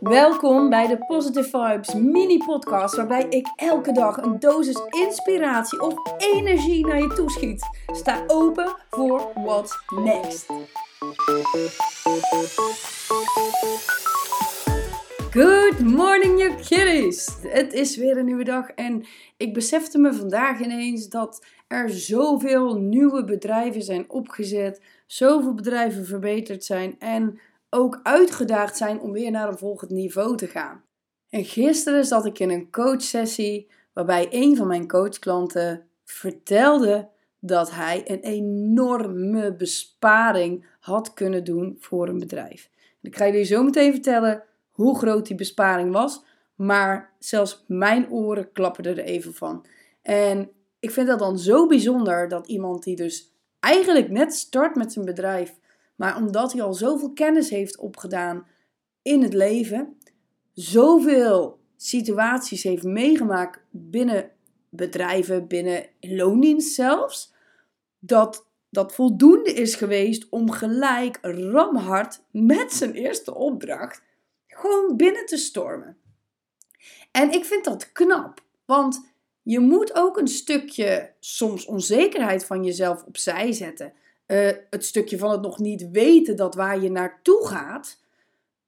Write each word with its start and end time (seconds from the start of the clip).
Welkom 0.00 0.70
bij 0.70 0.86
de 0.86 0.98
Positive 1.06 1.48
Vibes 1.48 1.94
mini 1.94 2.38
podcast 2.38 2.96
waarbij 2.96 3.26
ik 3.28 3.46
elke 3.56 3.92
dag 3.92 4.16
een 4.16 4.38
dosis 4.38 4.80
inspiratie 4.90 5.80
of 5.80 5.94
energie 6.18 6.86
naar 6.86 7.00
je 7.00 7.12
toeschiet. 7.14 7.68
Sta 7.86 8.24
open 8.26 8.76
voor 8.90 9.30
what's 9.34 9.78
next. 9.94 10.46
Good 15.30 15.80
morning, 15.80 16.38
you 16.38 16.54
kitties! 16.54 17.36
Het 17.42 17.72
is 17.72 17.96
weer 17.96 18.16
een 18.16 18.24
nieuwe 18.24 18.44
dag 18.44 18.68
en 18.68 19.06
ik 19.36 19.54
besefte 19.54 19.98
me 19.98 20.14
vandaag 20.14 20.60
ineens 20.60 21.08
dat 21.08 21.46
er 21.66 21.90
zoveel 21.90 22.74
nieuwe 22.74 23.24
bedrijven 23.24 23.82
zijn 23.82 24.10
opgezet, 24.10 24.80
zoveel 25.06 25.54
bedrijven 25.54 26.06
verbeterd 26.06 26.64
zijn 26.64 26.96
en 26.98 27.40
ook 27.76 28.00
uitgedaagd 28.02 28.76
zijn 28.76 29.00
om 29.00 29.12
weer 29.12 29.30
naar 29.30 29.48
een 29.48 29.58
volgend 29.58 29.90
niveau 29.90 30.36
te 30.36 30.46
gaan. 30.46 30.84
En 31.28 31.44
gisteren 31.44 32.04
zat 32.04 32.24
ik 32.24 32.38
in 32.38 32.50
een 32.50 32.70
coachsessie 32.70 33.70
waarbij 33.92 34.28
een 34.30 34.56
van 34.56 34.66
mijn 34.66 34.88
coachklanten 34.88 35.86
vertelde 36.04 37.08
dat 37.38 37.70
hij 37.70 38.02
een 38.04 38.20
enorme 38.20 39.54
besparing 39.54 40.66
had 40.80 41.14
kunnen 41.14 41.44
doen 41.44 41.76
voor 41.80 42.08
een 42.08 42.18
bedrijf. 42.18 42.70
ik 43.02 43.16
ga 43.16 43.26
jullie 43.26 43.44
zo 43.44 43.62
meteen 43.62 43.92
vertellen 43.92 44.42
hoe 44.70 44.98
groot 44.98 45.26
die 45.26 45.36
besparing 45.36 45.92
was, 45.92 46.24
maar 46.54 47.14
zelfs 47.18 47.64
mijn 47.66 48.10
oren 48.10 48.52
klapperden 48.52 48.96
er 48.96 49.04
even 49.04 49.34
van. 49.34 49.66
En 50.02 50.50
ik 50.78 50.90
vind 50.90 51.06
dat 51.06 51.18
dan 51.18 51.38
zo 51.38 51.66
bijzonder 51.66 52.28
dat 52.28 52.46
iemand 52.46 52.82
die 52.82 52.96
dus 52.96 53.32
eigenlijk 53.60 54.10
net 54.10 54.34
start 54.34 54.74
met 54.74 54.92
zijn 54.92 55.04
bedrijf, 55.04 55.54
maar 55.96 56.16
omdat 56.16 56.52
hij 56.52 56.62
al 56.62 56.74
zoveel 56.74 57.12
kennis 57.12 57.50
heeft 57.50 57.78
opgedaan 57.78 58.46
in 59.02 59.22
het 59.22 59.34
leven, 59.34 59.98
zoveel 60.52 61.58
situaties 61.76 62.62
heeft 62.62 62.82
meegemaakt 62.82 63.60
binnen 63.70 64.30
bedrijven, 64.68 65.46
binnen 65.46 65.86
loondienst 66.00 66.74
zelfs, 66.74 67.34
dat 67.98 68.46
dat 68.70 68.94
voldoende 68.94 69.52
is 69.52 69.74
geweest 69.74 70.28
om 70.28 70.50
gelijk 70.50 71.18
ramhard 71.22 72.22
met 72.30 72.72
zijn 72.72 72.92
eerste 72.92 73.34
opdracht 73.34 74.02
gewoon 74.46 74.96
binnen 74.96 75.26
te 75.26 75.36
stormen. 75.36 75.96
En 77.10 77.32
ik 77.32 77.44
vind 77.44 77.64
dat 77.64 77.92
knap, 77.92 78.44
want 78.64 79.08
je 79.42 79.60
moet 79.60 79.94
ook 79.94 80.18
een 80.18 80.28
stukje 80.28 81.12
soms 81.20 81.66
onzekerheid 81.66 82.44
van 82.44 82.64
jezelf 82.64 83.02
opzij 83.02 83.52
zetten. 83.52 83.92
Uh, 84.26 84.50
het 84.70 84.84
stukje 84.84 85.18
van 85.18 85.30
het 85.30 85.42
nog 85.42 85.58
niet 85.58 85.90
weten 85.90 86.36
dat 86.36 86.54
waar 86.54 86.82
je 86.82 86.90
naartoe 86.90 87.46
gaat, 87.46 87.98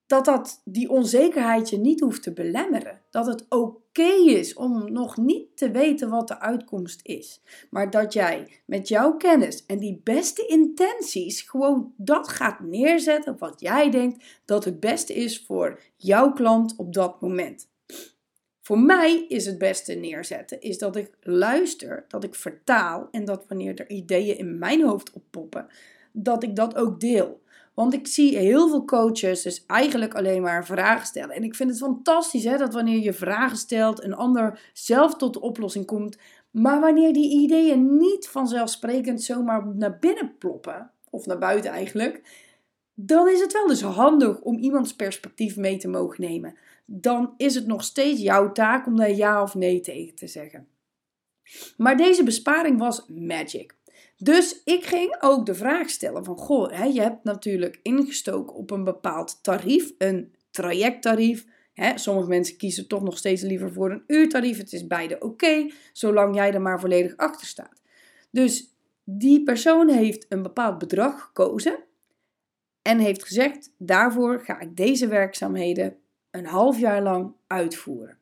dat 0.08 0.24
dat 0.24 0.60
die 0.64 0.90
onzekerheid 0.90 1.70
je 1.70 1.78
niet 1.78 2.00
hoeft 2.00 2.22
te 2.22 2.32
belemmeren. 2.32 3.00
Dat 3.10 3.26
het 3.26 3.46
oké 3.48 4.12
is 4.26 4.54
om 4.54 4.92
nog 4.92 5.16
niet 5.16 5.56
te 5.56 5.70
weten 5.70 6.08
wat 6.08 6.28
de 6.28 6.40
uitkomst 6.40 7.00
is. 7.02 7.40
Maar 7.70 7.90
dat 7.90 8.12
jij 8.12 8.60
met 8.64 8.88
jouw 8.88 9.16
kennis 9.16 9.66
en 9.66 9.78
die 9.78 10.00
beste 10.04 10.46
intenties 10.46 11.40
gewoon 11.40 11.92
dat 11.96 12.28
gaat 12.28 12.60
neerzetten 12.60 13.38
wat 13.38 13.60
jij 13.60 13.90
denkt 13.90 14.24
dat 14.44 14.64
het 14.64 14.80
beste 14.80 15.14
is 15.14 15.44
voor 15.46 15.80
jouw 15.96 16.32
klant 16.32 16.74
op 16.76 16.94
dat 16.94 17.20
moment. 17.20 17.67
Voor 18.68 18.78
mij 18.78 19.24
is 19.28 19.46
het 19.46 19.58
beste 19.58 19.94
neerzetten, 19.94 20.60
is 20.60 20.78
dat 20.78 20.96
ik 20.96 21.10
luister, 21.20 22.04
dat 22.08 22.24
ik 22.24 22.34
vertaal 22.34 23.08
en 23.10 23.24
dat 23.24 23.44
wanneer 23.48 23.80
er 23.80 23.90
ideeën 23.90 24.38
in 24.38 24.58
mijn 24.58 24.82
hoofd 24.82 25.12
oppoppen, 25.12 25.66
dat 26.12 26.42
ik 26.42 26.56
dat 26.56 26.76
ook 26.76 27.00
deel. 27.00 27.40
Want 27.74 27.94
ik 27.94 28.06
zie 28.06 28.38
heel 28.38 28.68
veel 28.68 28.84
coaches 28.84 29.42
dus 29.42 29.64
eigenlijk 29.66 30.14
alleen 30.14 30.42
maar 30.42 30.66
vragen 30.66 31.06
stellen. 31.06 31.34
En 31.34 31.42
ik 31.42 31.54
vind 31.54 31.70
het 31.70 31.78
fantastisch 31.78 32.44
hè, 32.44 32.56
dat 32.56 32.74
wanneer 32.74 32.98
je 32.98 33.12
vragen 33.12 33.56
stelt, 33.56 34.02
een 34.02 34.14
ander 34.14 34.70
zelf 34.72 35.16
tot 35.16 35.32
de 35.32 35.40
oplossing 35.40 35.86
komt. 35.86 36.18
Maar 36.50 36.80
wanneer 36.80 37.12
die 37.12 37.42
ideeën 37.42 37.96
niet 37.96 38.28
vanzelfsprekend 38.28 39.22
zomaar 39.22 39.66
naar 39.66 39.98
binnen 39.98 40.34
ploppen, 40.38 40.90
of 41.10 41.26
naar 41.26 41.38
buiten 41.38 41.70
eigenlijk, 41.70 42.22
dan 43.00 43.28
is 43.28 43.40
het 43.40 43.52
wel 43.52 43.66
dus 43.66 43.82
handig 43.82 44.40
om 44.40 44.58
iemands 44.58 44.96
perspectief 44.96 45.56
mee 45.56 45.76
te 45.76 45.88
mogen 45.88 46.24
nemen. 46.24 46.54
Dan 46.84 47.34
is 47.36 47.54
het 47.54 47.66
nog 47.66 47.84
steeds 47.84 48.20
jouw 48.20 48.52
taak 48.52 48.86
om 48.86 48.96
daar 48.96 49.12
ja 49.12 49.42
of 49.42 49.54
nee 49.54 49.80
tegen 49.80 50.14
te 50.14 50.26
zeggen. 50.26 50.68
Maar 51.76 51.96
deze 51.96 52.22
besparing 52.22 52.78
was 52.78 53.06
magic. 53.08 53.74
Dus 54.16 54.62
ik 54.64 54.84
ging 54.84 55.16
ook 55.20 55.46
de 55.46 55.54
vraag 55.54 55.90
stellen 55.90 56.24
van, 56.24 56.36
goh, 56.36 56.72
hè, 56.72 56.84
je 56.84 57.00
hebt 57.00 57.24
natuurlijk 57.24 57.80
ingestoken 57.82 58.54
op 58.54 58.70
een 58.70 58.84
bepaald 58.84 59.42
tarief, 59.42 59.92
een 59.98 60.34
trajecttarief. 60.50 61.46
Sommige 61.94 62.28
mensen 62.28 62.56
kiezen 62.56 62.88
toch 62.88 63.02
nog 63.02 63.18
steeds 63.18 63.42
liever 63.42 63.72
voor 63.72 63.90
een 63.90 64.04
uurtarief. 64.06 64.58
Het 64.58 64.72
is 64.72 64.86
beide 64.86 65.20
oké, 65.20 65.70
zolang 65.92 66.34
jij 66.34 66.52
er 66.52 66.62
maar 66.62 66.80
volledig 66.80 67.16
achter 67.16 67.46
staat. 67.46 67.82
Dus 68.30 68.74
die 69.04 69.42
persoon 69.42 69.88
heeft 69.88 70.26
een 70.28 70.42
bepaald 70.42 70.78
bedrag 70.78 71.20
gekozen 71.20 71.86
en 72.88 72.98
heeft 72.98 73.24
gezegd: 73.24 73.70
daarvoor 73.78 74.40
ga 74.40 74.60
ik 74.60 74.76
deze 74.76 75.08
werkzaamheden 75.08 75.96
een 76.30 76.46
half 76.46 76.78
jaar 76.78 77.02
lang 77.02 77.32
uitvoeren. 77.46 78.18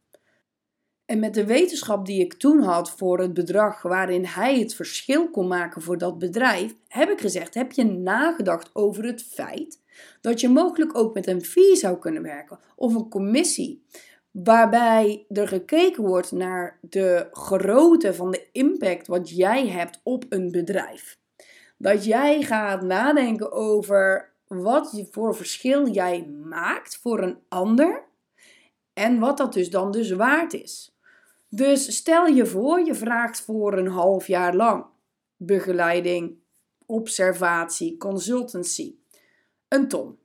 En 1.05 1.19
met 1.19 1.35
de 1.35 1.45
wetenschap 1.45 2.07
die 2.07 2.21
ik 2.21 2.35
toen 2.35 2.63
had 2.63 2.91
voor 2.91 3.19
het 3.19 3.35
bedrag 3.35 3.83
waarin 3.83 4.25
hij 4.25 4.59
het 4.59 4.75
verschil 4.75 5.31
kon 5.31 5.49
maken 5.49 5.83
voor 5.83 5.99
dat 5.99 6.19
bedrijf, 6.19 6.75
heb 6.89 7.11
ik 7.11 7.21
gezegd: 7.21 7.55
heb 7.55 7.73
je 7.73 7.85
nagedacht 7.85 8.71
over 8.73 9.05
het 9.05 9.23
feit 9.23 9.81
dat 10.21 10.41
je 10.41 10.49
mogelijk 10.49 10.99
ook 10.99 11.15
met 11.15 11.27
een 11.27 11.45
fee 11.45 11.77
zou 11.77 11.99
kunnen 11.99 12.23
werken 12.23 12.59
of 12.77 12.95
een 12.95 13.09
commissie, 13.09 13.85
waarbij 14.31 15.27
er 15.29 15.49
gekeken 15.49 16.05
wordt 16.05 16.33
naar 16.33 16.79
de 16.81 17.29
grootte 17.31 18.15
van 18.15 18.31
de 18.31 18.47
impact 18.53 19.07
wat 19.07 19.31
jij 19.31 19.69
hebt 19.69 20.01
op 20.03 20.25
een 20.29 20.51
bedrijf. 20.51 21.19
Dat 21.79 22.05
jij 22.05 22.43
gaat 22.43 22.83
nadenken 22.83 23.53
over 23.53 24.35
wat 24.47 25.05
voor 25.11 25.37
verschil 25.37 25.89
jij 25.89 26.27
maakt 26.27 26.97
voor 26.97 27.23
een 27.23 27.39
ander 27.49 28.05
en 28.93 29.19
wat 29.19 29.37
dat 29.37 29.53
dus 29.53 29.71
dan 29.71 29.91
dus 29.91 30.11
waard 30.11 30.55
is. 30.55 30.95
Dus 31.49 31.97
stel 31.97 32.27
je 32.27 32.47
voor, 32.47 32.81
je 32.81 32.95
vraagt 32.95 33.41
voor 33.41 33.79
een 33.79 33.89
half 33.89 34.27
jaar 34.27 34.55
lang 34.55 34.85
begeleiding, 35.37 36.37
observatie, 36.87 37.97
consultancy. 37.97 38.95
Een 39.69 39.89
ton. 39.89 40.19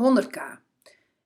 100k. 0.00 0.40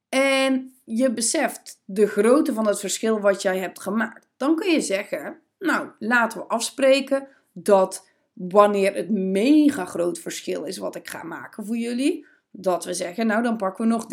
En 0.08 0.74
je 0.84 1.12
beseft 1.12 1.80
de 1.84 2.06
grootte 2.06 2.52
van 2.52 2.66
het 2.66 2.80
verschil 2.80 3.20
wat 3.20 3.42
jij 3.42 3.58
hebt 3.58 3.80
gemaakt. 3.80 4.26
Dan 4.36 4.56
kun 4.56 4.70
je 4.70 4.80
zeggen, 4.80 5.40
nou, 5.58 5.88
laten 5.98 6.38
we 6.38 6.44
afspreken 6.44 7.28
dat 7.52 8.08
wanneer 8.32 8.94
het 8.94 9.10
mega 9.10 9.84
groot 9.84 10.18
verschil 10.18 10.64
is 10.64 10.78
wat 10.78 10.96
ik 10.96 11.08
ga 11.08 11.22
maken 11.22 11.66
voor 11.66 11.76
jullie, 11.76 12.26
dat 12.50 12.84
we 12.84 12.94
zeggen, 12.94 13.26
nou 13.26 13.42
dan 13.42 13.56
pakken 13.56 13.84
we 13.84 13.90
nog 13.90 14.06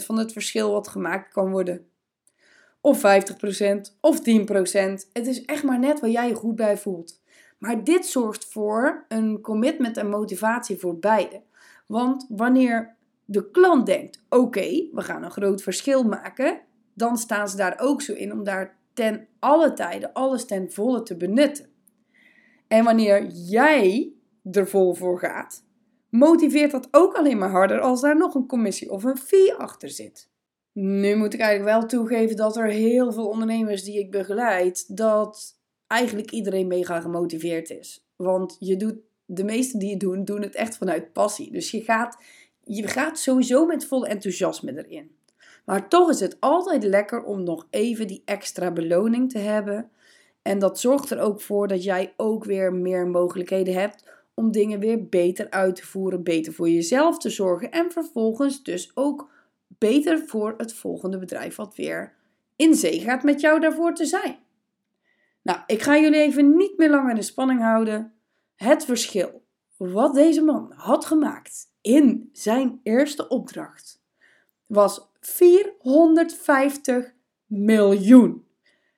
30% 0.00 0.04
van 0.04 0.18
het 0.18 0.32
verschil 0.32 0.72
wat 0.72 0.88
gemaakt 0.88 1.32
kan 1.32 1.50
worden 1.50 1.86
of 2.86 2.98
50% 2.98 3.00
of 4.00 4.20
10%. 4.20 4.22
Het 5.12 5.26
is 5.26 5.44
echt 5.44 5.62
maar 5.62 5.78
net 5.78 6.00
waar 6.00 6.10
jij 6.10 6.28
je 6.28 6.34
goed 6.34 6.56
bij 6.56 6.76
voelt. 6.78 7.20
Maar 7.58 7.84
dit 7.84 8.06
zorgt 8.06 8.44
voor 8.44 9.04
een 9.08 9.40
commitment 9.40 9.96
en 9.96 10.08
motivatie 10.08 10.78
voor 10.78 10.98
beide. 10.98 11.42
Want 11.86 12.26
wanneer 12.28 12.96
de 13.24 13.50
klant 13.50 13.86
denkt: 13.86 14.22
oké, 14.28 14.88
we 14.92 15.02
gaan 15.02 15.22
een 15.22 15.30
groot 15.30 15.62
verschil 15.62 16.02
maken, 16.02 16.60
dan 16.94 17.16
staan 17.16 17.48
ze 17.48 17.56
daar 17.56 17.78
ook 17.80 18.02
zo 18.02 18.12
in 18.12 18.32
om 18.32 18.44
daar 18.44 18.76
ten 18.92 19.26
alle 19.38 19.72
tijden 19.72 20.12
alles 20.12 20.46
ten 20.46 20.72
volle 20.72 21.02
te 21.02 21.16
benutten. 21.16 21.66
En 22.68 22.84
wanneer 22.84 23.26
jij 23.26 24.12
er 24.52 24.68
vol 24.68 24.94
voor 24.94 25.18
gaat, 25.18 25.64
motiveert 26.08 26.70
dat 26.70 26.88
ook 26.90 27.14
alleen 27.14 27.38
maar 27.38 27.50
harder 27.50 27.80
als 27.80 28.00
daar 28.00 28.16
nog 28.16 28.34
een 28.34 28.46
commissie 28.46 28.90
of 28.90 29.04
een 29.04 29.18
fee 29.18 29.54
achter 29.54 29.90
zit. 29.90 30.28
Nu 30.72 31.16
moet 31.16 31.34
ik 31.34 31.40
eigenlijk 31.40 31.78
wel 31.78 31.88
toegeven 31.88 32.36
dat 32.36 32.56
er 32.56 32.66
heel 32.66 33.12
veel 33.12 33.28
ondernemers 33.28 33.84
die 33.84 33.98
ik 33.98 34.10
begeleid, 34.10 34.96
dat 34.96 35.58
eigenlijk 35.86 36.30
iedereen 36.30 36.66
mega 36.66 37.00
gemotiveerd 37.00 37.70
is. 37.70 38.06
Want 38.16 38.56
je 38.60 38.76
doet, 38.76 38.94
de 39.24 39.44
meesten 39.44 39.78
die 39.78 39.90
het 39.90 40.00
doen, 40.00 40.24
doen 40.24 40.42
het 40.42 40.54
echt 40.54 40.76
vanuit 40.76 41.12
passie. 41.12 41.52
Dus 41.52 41.70
je 41.70 41.80
gaat, 41.80 42.18
je 42.64 42.88
gaat 42.88 43.18
sowieso 43.18 43.66
met 43.66 43.86
vol 43.86 44.06
enthousiasme 44.06 44.84
erin. 44.84 45.10
Maar 45.64 45.88
toch 45.88 46.10
is 46.10 46.20
het 46.20 46.36
altijd 46.40 46.84
lekker 46.84 47.22
om 47.24 47.42
nog 47.42 47.66
even 47.70 48.06
die 48.06 48.22
extra 48.24 48.70
beloning 48.70 49.30
te 49.30 49.38
hebben. 49.38 49.90
En 50.46 50.58
dat 50.58 50.80
zorgt 50.80 51.10
er 51.10 51.20
ook 51.20 51.40
voor 51.40 51.68
dat 51.68 51.84
jij 51.84 52.14
ook 52.16 52.44
weer 52.44 52.72
meer 52.72 53.06
mogelijkheden 53.06 53.74
hebt 53.74 54.04
om 54.34 54.52
dingen 54.52 54.80
weer 54.80 55.08
beter 55.08 55.50
uit 55.50 55.76
te 55.76 55.86
voeren, 55.86 56.22
beter 56.22 56.52
voor 56.52 56.68
jezelf 56.68 57.18
te 57.18 57.30
zorgen 57.30 57.70
en 57.70 57.90
vervolgens 57.90 58.62
dus 58.62 58.90
ook 58.94 59.30
beter 59.68 60.18
voor 60.26 60.54
het 60.56 60.72
volgende 60.72 61.18
bedrijf 61.18 61.56
wat 61.56 61.76
weer 61.76 62.14
in 62.56 62.74
zee 62.74 63.00
gaat 63.00 63.22
met 63.22 63.40
jou 63.40 63.60
daarvoor 63.60 63.94
te 63.94 64.04
zijn. 64.04 64.38
Nou, 65.42 65.58
ik 65.66 65.82
ga 65.82 65.98
jullie 65.98 66.20
even 66.20 66.56
niet 66.56 66.76
meer 66.76 66.90
lang 66.90 67.08
in 67.08 67.14
de 67.14 67.22
spanning 67.22 67.60
houden. 67.60 68.12
Het 68.54 68.84
verschil 68.84 69.42
wat 69.76 70.14
deze 70.14 70.42
man 70.42 70.72
had 70.76 71.04
gemaakt 71.04 71.72
in 71.80 72.28
zijn 72.32 72.80
eerste 72.82 73.28
opdracht 73.28 74.02
was 74.66 75.10
450 75.20 77.14
miljoen. 77.46 78.45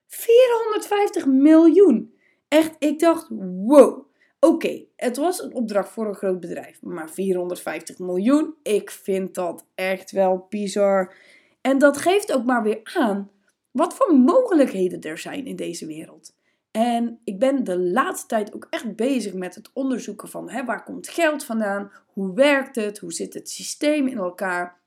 450 0.09 1.27
miljoen. 1.27 2.15
Echt, 2.49 2.77
ik 2.79 2.99
dacht, 2.99 3.27
wow. 3.65 4.07
Oké, 4.41 4.85
het 4.97 5.17
was 5.17 5.43
een 5.43 5.55
opdracht 5.55 5.91
voor 5.91 6.07
een 6.07 6.15
groot 6.15 6.41
bedrijf, 6.41 6.83
maar 6.83 7.11
450 7.11 7.99
miljoen, 7.99 8.55
ik 8.63 8.91
vind 8.91 9.35
dat 9.35 9.65
echt 9.75 10.11
wel 10.11 10.47
bizar. 10.49 11.15
En 11.61 11.79
dat 11.79 11.97
geeft 11.97 12.33
ook 12.33 12.45
maar 12.45 12.63
weer 12.63 12.81
aan 12.83 13.31
wat 13.71 13.95
voor 13.95 14.19
mogelijkheden 14.19 15.01
er 15.01 15.19
zijn 15.19 15.47
in 15.47 15.57
deze 15.57 15.87
wereld. 15.87 16.37
En 16.71 17.21
ik 17.25 17.39
ben 17.39 17.65
de 17.65 17.79
laatste 17.79 18.27
tijd 18.27 18.55
ook 18.55 18.67
echt 18.71 18.97
bezig 18.97 19.35
met 19.35 19.55
het 19.55 19.71
onderzoeken 19.73 20.29
van 20.29 20.51
hè, 20.51 20.65
waar 20.65 20.85
komt 20.85 21.09
geld 21.09 21.45
vandaan, 21.45 21.93
hoe 22.07 22.35
werkt 22.35 22.77
het, 22.77 22.99
hoe 22.99 23.13
zit 23.13 23.35
het 23.35 23.51
systeem 23.51 24.07
in 24.07 24.19
elkaar, 24.19 24.81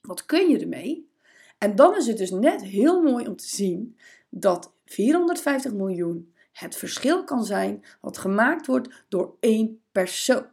wat 0.00 0.26
kun 0.26 0.48
je 0.48 0.58
ermee? 0.58 1.10
En 1.58 1.74
dan 1.74 1.96
is 1.96 2.06
het 2.06 2.18
dus 2.18 2.30
net 2.30 2.64
heel 2.64 3.02
mooi 3.02 3.26
om 3.26 3.36
te 3.36 3.48
zien 3.48 3.96
dat 4.28 4.72
450 4.84 5.72
miljoen 5.72 6.32
het 6.52 6.76
verschil 6.76 7.24
kan 7.24 7.44
zijn 7.44 7.84
wat 8.00 8.18
gemaakt 8.18 8.66
wordt 8.66 9.04
door 9.08 9.36
één 9.40 9.80
persoon. 9.92 10.46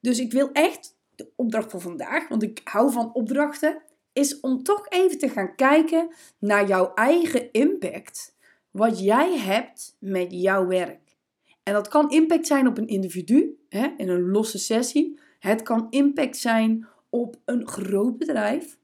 Dus 0.00 0.18
ik 0.18 0.32
wil 0.32 0.52
echt 0.52 0.96
de 1.14 1.30
opdracht 1.36 1.70
voor 1.70 1.80
vandaag, 1.80 2.28
want 2.28 2.42
ik 2.42 2.60
hou 2.64 2.92
van 2.92 3.14
opdrachten, 3.14 3.82
is 4.12 4.40
om 4.40 4.62
toch 4.62 4.88
even 4.88 5.18
te 5.18 5.28
gaan 5.28 5.54
kijken 5.54 6.14
naar 6.38 6.68
jouw 6.68 6.94
eigen 6.94 7.52
impact. 7.52 8.36
Wat 8.70 9.00
jij 9.00 9.38
hebt 9.38 9.96
met 9.98 10.32
jouw 10.32 10.66
werk. 10.66 11.16
En 11.62 11.72
dat 11.72 11.88
kan 11.88 12.10
impact 12.10 12.46
zijn 12.46 12.66
op 12.66 12.78
een 12.78 12.88
individu, 12.88 13.58
hè, 13.68 13.88
in 13.96 14.08
een 14.08 14.30
losse 14.30 14.58
sessie. 14.58 15.20
Het 15.38 15.62
kan 15.62 15.86
impact 15.90 16.36
zijn 16.36 16.86
op 17.08 17.36
een 17.44 17.68
groot 17.68 18.18
bedrijf. 18.18 18.78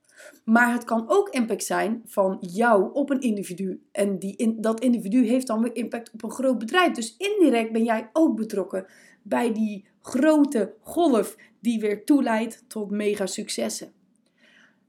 Maar 0.44 0.72
het 0.72 0.84
kan 0.84 1.04
ook 1.08 1.28
impact 1.28 1.64
zijn 1.64 2.02
van 2.06 2.38
jou 2.40 2.92
op 2.92 3.10
een 3.10 3.20
individu. 3.20 3.82
En 3.92 4.18
die 4.18 4.60
dat 4.60 4.80
individu 4.80 5.26
heeft 5.26 5.46
dan 5.46 5.62
weer 5.62 5.76
impact 5.76 6.10
op 6.12 6.22
een 6.22 6.30
groot 6.30 6.58
bedrijf. 6.58 6.92
Dus 6.92 7.16
indirect 7.16 7.72
ben 7.72 7.84
jij 7.84 8.10
ook 8.12 8.36
betrokken 8.36 8.86
bij 9.22 9.52
die 9.52 9.86
grote 10.02 10.74
golf 10.80 11.36
die 11.60 11.80
weer 11.80 12.04
toeleidt 12.04 12.64
tot 12.68 12.90
mega 12.90 13.26
successen. 13.26 13.92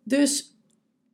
Dus 0.03 0.57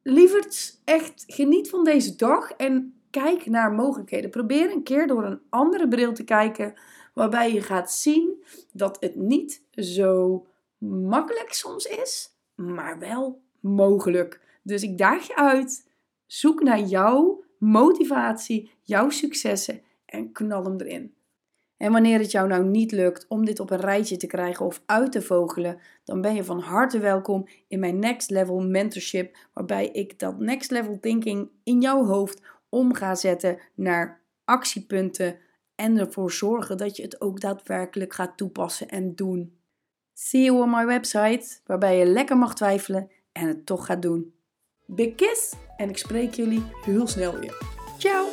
lieverd, 0.03 0.79
echt 0.83 1.23
geniet 1.27 1.69
van 1.69 1.83
deze 1.83 2.15
dag 2.15 2.51
en 2.51 2.93
kijk 3.09 3.45
naar 3.45 3.71
mogelijkheden. 3.71 4.29
Probeer 4.29 4.71
een 4.71 4.83
keer 4.83 5.07
door 5.07 5.23
een 5.23 5.41
andere 5.49 5.87
bril 5.87 6.13
te 6.13 6.23
kijken, 6.23 6.73
waarbij 7.13 7.53
je 7.53 7.61
gaat 7.61 7.91
zien 7.91 8.43
dat 8.71 8.97
het 8.99 9.15
niet 9.15 9.63
zo 9.71 10.45
makkelijk 10.77 11.53
soms 11.53 11.85
is, 11.85 12.37
maar 12.55 12.99
wel 12.99 13.42
mogelijk. 13.63 14.41
Dus 14.63 14.83
ik 14.83 14.97
daag 14.97 15.27
je 15.27 15.35
uit. 15.35 15.91
Zoek 16.25 16.63
naar 16.63 16.79
jouw 16.79 17.43
motivatie, 17.57 18.71
jouw 18.81 19.09
successen 19.09 19.81
en 20.05 20.31
knal 20.31 20.63
hem 20.63 20.79
erin. 20.79 21.13
En 21.77 21.91
wanneer 21.91 22.19
het 22.19 22.31
jou 22.31 22.47
nou 22.47 22.65
niet 22.65 22.91
lukt 22.91 23.25
om 23.27 23.45
dit 23.45 23.59
op 23.59 23.69
een 23.69 23.79
rijtje 23.79 24.17
te 24.17 24.27
krijgen 24.27 24.65
of 24.65 24.81
uit 24.85 25.11
te 25.11 25.21
vogelen, 25.21 25.79
dan 26.03 26.21
ben 26.21 26.35
je 26.35 26.43
van 26.43 26.59
harte 26.59 26.99
welkom 26.99 27.47
in 27.67 27.79
mijn 27.79 27.99
Next 27.99 28.29
Level 28.29 28.59
Mentorship, 28.59 29.37
waarbij 29.53 29.87
ik 29.87 30.19
dat 30.19 30.39
Next 30.39 30.71
Level 30.71 30.99
Thinking 30.99 31.49
in 31.63 31.81
jouw 31.81 32.05
hoofd 32.05 32.41
om 32.69 32.93
ga 32.93 33.15
zetten 33.15 33.59
naar 33.75 34.21
actiepunten 34.45 35.37
en 35.75 35.97
ervoor 35.97 36.31
zorgen 36.31 36.77
dat 36.77 36.95
je 36.95 37.03
het 37.03 37.21
ook 37.21 37.39
daadwerkelijk 37.39 38.13
gaat 38.13 38.37
toepassen 38.37 38.89
en 38.89 39.15
doen. 39.15 39.57
See 40.13 40.43
you 40.43 40.61
on 40.61 40.69
my 40.69 40.85
website, 40.85 41.59
waarbij 41.65 41.97
je 41.97 42.05
lekker 42.05 42.37
mag 42.37 42.55
twijfelen 42.55 43.09
en 43.33 43.47
het 43.47 43.65
toch 43.65 43.85
gaat 43.85 44.01
doen. 44.01 44.33
Big 44.85 45.15
kiss 45.15 45.53
en 45.77 45.89
ik 45.89 45.97
spreek 45.97 46.33
jullie 46.33 46.63
heel 46.85 47.07
snel 47.07 47.39
weer. 47.39 47.57
Ciao! 47.97 48.25